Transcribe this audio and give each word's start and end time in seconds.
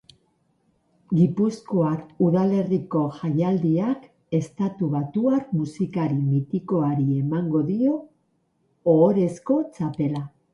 Gipuzkoar 1.17 1.97
udalerriko 2.27 3.01
jaialdiak 3.17 4.07
estatubatuar 4.39 5.45
musikari 5.59 6.19
mitikoari 6.31 7.07
emango 7.19 7.63
dio 7.71 7.93
ohorezko 8.97 9.61
txapela. 9.79 10.25